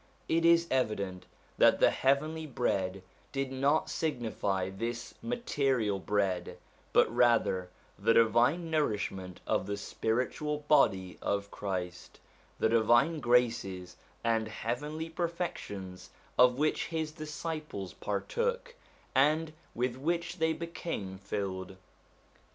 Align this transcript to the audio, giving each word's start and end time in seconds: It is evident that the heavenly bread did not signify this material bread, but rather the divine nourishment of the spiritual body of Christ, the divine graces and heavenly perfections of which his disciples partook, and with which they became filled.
It 0.27 0.45
is 0.45 0.65
evident 0.71 1.27
that 1.59 1.79
the 1.79 1.91
heavenly 1.91 2.47
bread 2.47 3.03
did 3.31 3.51
not 3.51 3.87
signify 3.87 4.71
this 4.71 5.13
material 5.21 5.99
bread, 5.99 6.57
but 6.91 7.07
rather 7.15 7.69
the 7.99 8.15
divine 8.15 8.71
nourishment 8.71 9.41
of 9.45 9.67
the 9.67 9.77
spiritual 9.77 10.61
body 10.67 11.19
of 11.21 11.51
Christ, 11.51 12.19
the 12.57 12.67
divine 12.69 13.19
graces 13.19 13.95
and 14.23 14.47
heavenly 14.47 15.07
perfections 15.11 16.09
of 16.35 16.57
which 16.57 16.87
his 16.87 17.11
disciples 17.11 17.93
partook, 17.93 18.73
and 19.13 19.53
with 19.75 19.97
which 19.97 20.39
they 20.39 20.51
became 20.51 21.19
filled. 21.19 21.77